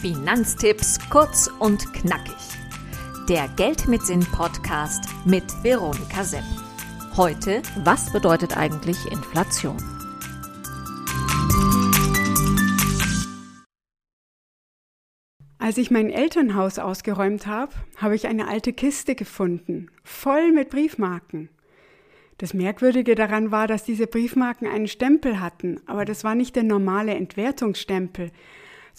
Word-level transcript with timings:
Finanztipps 0.00 0.98
kurz 1.10 1.50
und 1.58 1.92
knackig. 1.92 2.32
Der 3.28 3.48
Geld 3.48 3.86
mit 3.86 4.00
Sinn 4.00 4.24
Podcast 4.32 5.04
mit 5.26 5.44
Veronika 5.62 6.24
Sepp. 6.24 6.42
Heute, 7.18 7.60
was 7.84 8.10
bedeutet 8.10 8.56
eigentlich 8.56 8.96
Inflation? 9.12 9.76
Als 15.58 15.76
ich 15.76 15.90
mein 15.90 16.08
Elternhaus 16.08 16.78
ausgeräumt 16.78 17.46
habe, 17.46 17.74
habe 17.98 18.14
ich 18.14 18.26
eine 18.26 18.48
alte 18.48 18.72
Kiste 18.72 19.14
gefunden, 19.14 19.90
voll 20.02 20.52
mit 20.52 20.70
Briefmarken. 20.70 21.50
Das 22.38 22.54
Merkwürdige 22.54 23.14
daran 23.14 23.50
war, 23.50 23.66
dass 23.66 23.84
diese 23.84 24.06
Briefmarken 24.06 24.66
einen 24.66 24.88
Stempel 24.88 25.40
hatten, 25.40 25.78
aber 25.84 26.06
das 26.06 26.24
war 26.24 26.34
nicht 26.34 26.56
der 26.56 26.62
normale 26.62 27.14
Entwertungsstempel, 27.14 28.30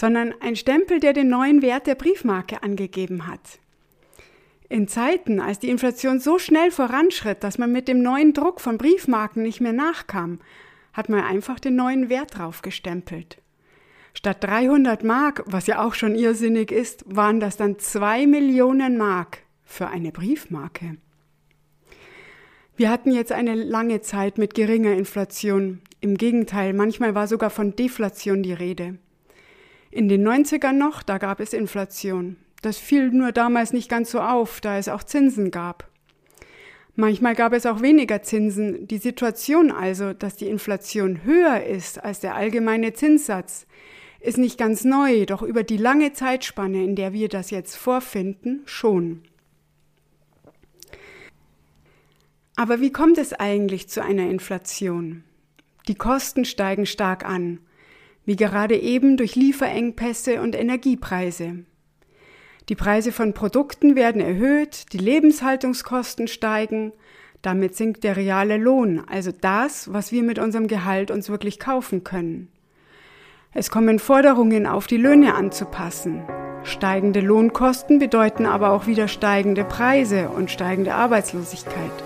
sondern 0.00 0.34
ein 0.40 0.56
Stempel, 0.56 0.98
der 0.98 1.12
den 1.12 1.28
neuen 1.28 1.60
Wert 1.60 1.86
der 1.86 1.94
Briefmarke 1.94 2.62
angegeben 2.62 3.26
hat. 3.26 3.58
In 4.70 4.88
Zeiten, 4.88 5.40
als 5.40 5.58
die 5.58 5.68
Inflation 5.68 6.20
so 6.20 6.38
schnell 6.38 6.70
voranschritt, 6.70 7.44
dass 7.44 7.58
man 7.58 7.70
mit 7.70 7.86
dem 7.86 8.00
neuen 8.00 8.32
Druck 8.32 8.62
von 8.62 8.78
Briefmarken 8.78 9.42
nicht 9.42 9.60
mehr 9.60 9.74
nachkam, 9.74 10.38
hat 10.94 11.10
man 11.10 11.22
einfach 11.22 11.60
den 11.60 11.76
neuen 11.76 12.08
Wert 12.08 12.38
drauf 12.38 12.62
gestempelt. 12.62 13.42
Statt 14.14 14.42
300 14.42 15.04
Mark, 15.04 15.42
was 15.44 15.66
ja 15.66 15.84
auch 15.84 15.92
schon 15.92 16.14
irrsinnig 16.14 16.72
ist, 16.72 17.04
waren 17.06 17.38
das 17.38 17.58
dann 17.58 17.78
zwei 17.78 18.26
Millionen 18.26 18.96
Mark 18.96 19.42
für 19.64 19.88
eine 19.88 20.12
Briefmarke. 20.12 20.96
Wir 22.74 22.88
hatten 22.88 23.12
jetzt 23.12 23.32
eine 23.32 23.54
lange 23.54 24.00
Zeit 24.00 24.38
mit 24.38 24.54
geringer 24.54 24.94
Inflation. 24.94 25.82
Im 26.00 26.16
Gegenteil, 26.16 26.72
manchmal 26.72 27.14
war 27.14 27.26
sogar 27.26 27.50
von 27.50 27.76
Deflation 27.76 28.42
die 28.42 28.54
Rede. 28.54 28.96
In 29.90 30.08
den 30.08 30.26
90ern 30.26 30.72
noch, 30.72 31.02
da 31.02 31.18
gab 31.18 31.40
es 31.40 31.52
Inflation. 31.52 32.36
Das 32.62 32.78
fiel 32.78 33.10
nur 33.10 33.32
damals 33.32 33.72
nicht 33.72 33.88
ganz 33.88 34.10
so 34.10 34.20
auf, 34.20 34.60
da 34.60 34.78
es 34.78 34.88
auch 34.88 35.02
Zinsen 35.02 35.50
gab. 35.50 35.88
Manchmal 36.94 37.34
gab 37.34 37.52
es 37.52 37.66
auch 37.66 37.82
weniger 37.82 38.22
Zinsen. 38.22 38.86
Die 38.86 38.98
Situation 38.98 39.70
also, 39.70 40.12
dass 40.12 40.36
die 40.36 40.48
Inflation 40.48 41.24
höher 41.24 41.64
ist 41.64 42.02
als 42.04 42.20
der 42.20 42.34
allgemeine 42.34 42.92
Zinssatz, 42.92 43.66
ist 44.20 44.38
nicht 44.38 44.58
ganz 44.58 44.84
neu, 44.84 45.24
doch 45.24 45.42
über 45.42 45.62
die 45.62 45.78
lange 45.78 46.12
Zeitspanne, 46.12 46.84
in 46.84 46.94
der 46.94 47.12
wir 47.12 47.28
das 47.28 47.50
jetzt 47.50 47.76
vorfinden, 47.76 48.60
schon. 48.66 49.22
Aber 52.54 52.82
wie 52.82 52.92
kommt 52.92 53.16
es 53.16 53.32
eigentlich 53.32 53.88
zu 53.88 54.02
einer 54.02 54.28
Inflation? 54.28 55.24
Die 55.88 55.94
Kosten 55.94 56.44
steigen 56.44 56.84
stark 56.84 57.24
an, 57.24 57.60
wie 58.30 58.36
gerade 58.36 58.76
eben 58.76 59.16
durch 59.16 59.34
Lieferengpässe 59.34 60.40
und 60.40 60.54
Energiepreise. 60.54 61.64
Die 62.68 62.76
Preise 62.76 63.10
von 63.10 63.34
Produkten 63.34 63.96
werden 63.96 64.20
erhöht, 64.20 64.92
die 64.92 64.98
Lebenshaltungskosten 64.98 66.28
steigen, 66.28 66.92
damit 67.42 67.74
sinkt 67.74 68.04
der 68.04 68.16
reale 68.16 68.56
Lohn, 68.56 69.02
also 69.04 69.32
das, 69.32 69.92
was 69.92 70.12
wir 70.12 70.22
mit 70.22 70.38
unserem 70.38 70.68
Gehalt 70.68 71.10
uns 71.10 71.28
wirklich 71.28 71.58
kaufen 71.58 72.04
können. 72.04 72.52
Es 73.52 73.68
kommen 73.68 73.98
Forderungen 73.98 74.64
auf, 74.64 74.86
die 74.86 74.96
Löhne 74.96 75.34
anzupassen. 75.34 76.22
Steigende 76.62 77.18
Lohnkosten 77.18 77.98
bedeuten 77.98 78.46
aber 78.46 78.70
auch 78.70 78.86
wieder 78.86 79.08
steigende 79.08 79.64
Preise 79.64 80.28
und 80.28 80.52
steigende 80.52 80.94
Arbeitslosigkeit. 80.94 82.04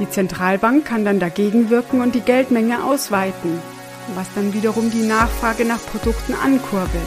Die 0.00 0.10
Zentralbank 0.10 0.84
kann 0.84 1.04
dann 1.04 1.20
dagegen 1.20 1.70
wirken 1.70 2.00
und 2.00 2.16
die 2.16 2.22
Geldmenge 2.22 2.82
ausweiten, 2.82 3.60
was 4.14 4.32
dann 4.34 4.52
wiederum 4.52 4.90
die 4.90 5.06
Nachfrage 5.06 5.64
nach 5.64 5.80
Produkten 5.86 6.34
ankurbelt. 6.34 7.02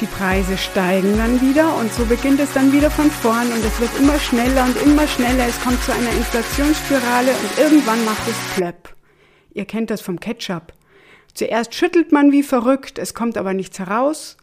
Die 0.00 0.06
Preise 0.06 0.58
steigen 0.58 1.16
dann 1.16 1.40
wieder 1.40 1.76
und 1.76 1.92
so 1.92 2.04
beginnt 2.04 2.40
es 2.40 2.52
dann 2.52 2.72
wieder 2.72 2.90
von 2.90 3.08
vorn 3.08 3.52
und 3.52 3.64
es 3.64 3.80
wird 3.80 3.90
immer 4.00 4.18
schneller 4.18 4.64
und 4.64 4.76
immer 4.82 5.06
schneller. 5.06 5.46
Es 5.46 5.60
kommt 5.62 5.80
zu 5.84 5.92
einer 5.92 6.10
Inflationsspirale 6.10 7.30
und 7.30 7.58
irgendwann 7.58 8.04
macht 8.04 8.26
es 8.26 8.54
plöpp. 8.56 8.96
Ihr 9.54 9.64
kennt 9.64 9.90
das 9.90 10.00
vom 10.00 10.18
Ketchup. 10.18 10.72
Zuerst 11.34 11.74
schüttelt 11.74 12.10
man 12.10 12.32
wie 12.32 12.42
verrückt, 12.42 12.98
es 12.98 13.14
kommt 13.14 13.38
aber 13.38 13.54
nichts 13.54 13.78
heraus 13.78 14.36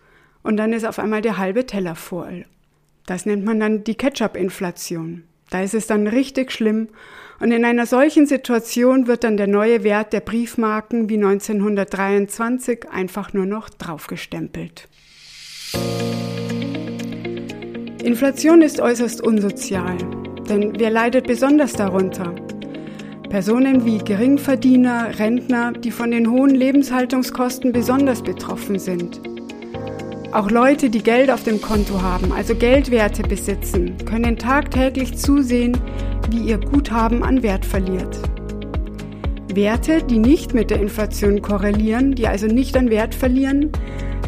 und 0.43 0.57
dann 0.57 0.71
ist 0.71 0.85
auf 0.85 0.97
einmal 0.97 1.21
der 1.21 1.37
halbe 1.37 1.65
Teller 1.65 1.95
voll. 1.95 2.45
Das 3.05 3.25
nennt 3.25 3.43
man 3.43 3.59
dann 3.59 3.83
die 3.83 3.95
Ketchup-Inflation. 3.95 5.23
Da 5.49 5.61
ist 5.61 5.73
es 5.73 5.87
dann 5.87 6.07
richtig 6.07 6.51
schlimm. 6.51 6.89
Und 7.39 7.51
in 7.51 7.63
einer 7.63 7.85
solchen 7.85 8.25
Situation 8.25 9.07
wird 9.07 9.23
dann 9.23 9.37
der 9.37 9.47
neue 9.47 9.83
Wert 9.83 10.11
der 10.11 10.19
Briefmarken 10.19 11.09
wie 11.09 11.15
1923 11.15 12.89
einfach 12.91 13.33
nur 13.33 13.45
noch 13.45 13.69
draufgestempelt. 13.69 14.89
Inflation 18.03 18.61
ist 18.61 18.81
äußerst 18.81 19.21
unsozial, 19.21 19.97
denn 20.49 20.73
wer 20.77 20.89
leidet 20.89 21.27
besonders 21.27 21.73
darunter? 21.73 22.35
Personen 23.29 23.85
wie 23.85 23.99
Geringverdiener, 23.99 25.19
Rentner, 25.19 25.73
die 25.73 25.91
von 25.91 26.11
den 26.11 26.31
hohen 26.31 26.55
Lebenshaltungskosten 26.55 27.71
besonders 27.71 28.23
betroffen 28.23 28.79
sind. 28.79 29.21
Auch 30.31 30.51
Leute, 30.51 30.91
die 30.91 31.01
Geld 31.01 31.31
auf 31.31 31.43
dem 31.43 31.59
Konto 31.59 32.03
haben, 32.03 32.31
also 32.31 32.53
Geldwerte 32.53 33.23
besitzen, 33.23 33.97
können 34.05 34.37
tagtäglich 34.37 35.17
zusehen, 35.17 35.75
wie 36.29 36.49
ihr 36.49 36.59
Guthaben 36.59 37.23
an 37.23 37.41
Wert 37.41 37.65
verliert. 37.65 38.19
Werte, 39.51 40.03
die 40.03 40.19
nicht 40.19 40.53
mit 40.53 40.69
der 40.69 40.81
Inflation 40.81 41.41
korrelieren, 41.41 42.13
die 42.13 42.27
also 42.27 42.45
nicht 42.45 42.77
an 42.77 42.91
Wert 42.91 43.15
verlieren, 43.15 43.71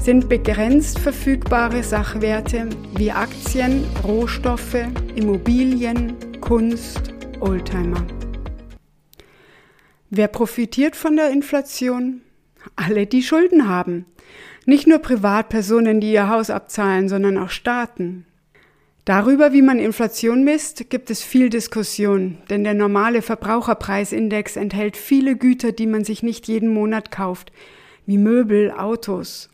sind 0.02 0.28
begrenzt 0.28 0.98
verfügbare 0.98 1.84
Sachwerte 1.84 2.68
wie 2.98 3.12
Aktien, 3.12 3.84
Rohstoffe, 4.04 4.88
Immobilien, 5.14 6.16
Kunst, 6.42 7.14
Oldtimer. 7.42 8.04
Wer 10.10 10.28
profitiert 10.30 10.96
von 10.96 11.16
der 11.16 11.30
Inflation? 11.30 12.22
Alle, 12.76 13.06
die 13.06 13.22
Schulden 13.22 13.70
haben. 13.70 14.08
Nicht 14.66 14.88
nur 14.88 15.00
Privatpersonen, 15.00 16.00
die 16.00 16.14
ihr 16.14 16.30
Haus 16.30 16.50
abzahlen, 16.50 17.10
sondern 17.10 17.38
auch 17.38 17.50
Staaten. 17.50 18.26
Darüber, 19.06 19.52
wie 19.52 19.64
man 19.64 19.80
Inflation 19.80 20.44
misst, 20.44 20.92
gibt 20.92 21.10
es 21.10 21.24
viel 21.24 21.50
Diskussion, 21.50 22.38
denn 22.52 22.64
der 22.64 22.76
normale 22.76 23.24
Verbraucherpreisindex 23.24 24.56
enthält 24.58 24.96
viele 24.96 25.36
Güter, 25.36 25.72
die 25.72 25.88
man 25.88 26.04
sich 26.04 26.22
nicht 26.22 26.48
jeden 26.48 26.70
Monat 26.70 27.10
kauft, 27.10 27.52
wie 28.06 28.20
Möbel, 28.20 28.72
Autos. 28.72 29.50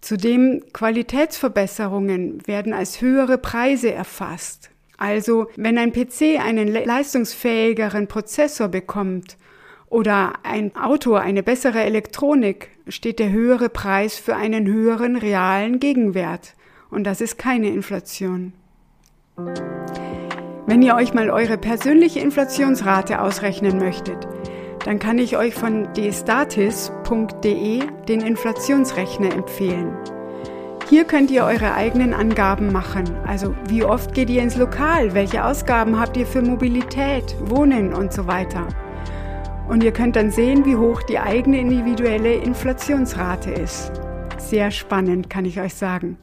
Zudem 0.00 0.62
Qualitätsverbesserungen 0.72 2.44
werden 2.46 2.72
als 2.72 3.00
höhere 3.00 3.38
Preise 3.38 3.92
erfasst. 3.92 4.70
Also, 4.98 5.48
wenn 5.56 5.78
ein 5.78 5.92
PC 5.92 6.40
einen 6.40 6.68
leistungsfähigeren 6.68 8.08
Prozessor 8.08 8.68
bekommt 8.68 9.36
oder 9.88 10.34
ein 10.42 10.74
Auto 10.76 11.14
eine 11.14 11.42
bessere 11.42 11.82
Elektronik, 11.82 12.70
steht 12.88 13.18
der 13.18 13.30
höhere 13.30 13.68
Preis 13.68 14.16
für 14.18 14.36
einen 14.36 14.66
höheren 14.66 15.16
realen 15.16 15.80
Gegenwert. 15.80 16.54
Und 16.90 17.04
das 17.04 17.20
ist 17.20 17.38
keine 17.38 17.68
Inflation. 17.68 18.52
Wenn 20.66 20.82
ihr 20.82 20.94
euch 20.94 21.14
mal 21.14 21.30
eure 21.30 21.58
persönliche 21.58 22.20
Inflationsrate 22.20 23.20
ausrechnen 23.20 23.78
möchtet, 23.78 24.26
dann 24.84 24.98
kann 24.98 25.18
ich 25.18 25.36
euch 25.36 25.54
von 25.54 25.92
destatis.de 25.94 27.82
den 28.08 28.20
Inflationsrechner 28.20 29.32
empfehlen. 29.34 29.96
Hier 30.88 31.04
könnt 31.04 31.32
ihr 31.32 31.44
eure 31.44 31.74
eigenen 31.74 32.14
Angaben 32.14 32.70
machen. 32.70 33.04
Also 33.26 33.56
wie 33.68 33.82
oft 33.84 34.14
geht 34.14 34.30
ihr 34.30 34.42
ins 34.42 34.56
Lokal? 34.56 35.14
Welche 35.14 35.44
Ausgaben 35.44 35.98
habt 35.98 36.16
ihr 36.16 36.26
für 36.26 36.42
Mobilität, 36.42 37.34
Wohnen 37.40 37.92
und 37.92 38.12
so 38.12 38.28
weiter? 38.28 38.68
Und 39.68 39.82
ihr 39.82 39.92
könnt 39.92 40.16
dann 40.16 40.30
sehen, 40.30 40.64
wie 40.64 40.76
hoch 40.76 41.02
die 41.02 41.18
eigene 41.18 41.60
individuelle 41.60 42.34
Inflationsrate 42.34 43.50
ist. 43.50 43.92
Sehr 44.38 44.70
spannend, 44.70 45.28
kann 45.28 45.44
ich 45.44 45.60
euch 45.60 45.74
sagen. 45.74 46.18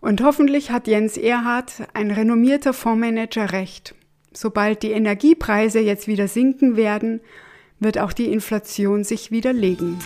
Und 0.00 0.22
hoffentlich 0.22 0.70
hat 0.70 0.88
Jens 0.88 1.16
Erhardt, 1.16 1.88
ein 1.94 2.10
renommierter 2.10 2.72
Fondsmanager, 2.72 3.52
recht. 3.52 3.94
Sobald 4.32 4.82
die 4.82 4.90
Energiepreise 4.90 5.80
jetzt 5.80 6.08
wieder 6.08 6.28
sinken 6.28 6.76
werden, 6.76 7.20
wird 7.80 7.98
auch 7.98 8.12
die 8.12 8.32
Inflation 8.32 9.04
sich 9.04 9.30
wieder 9.30 9.52
legen. 9.52 9.98